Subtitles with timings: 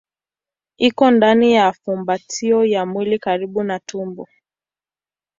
[0.77, 4.27] Iko ndani ya fumbatio ya mwili karibu na tumbo.